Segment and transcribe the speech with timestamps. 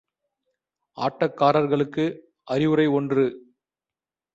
[0.97, 2.05] ஆட்டக்காரர்களுக்கு
[2.47, 3.25] அறிவுரை ஒன்று.